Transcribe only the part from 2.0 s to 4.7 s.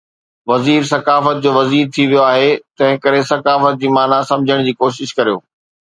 ويو آهي، تنهنڪري ثقافت جي معنيٰ سمجهڻ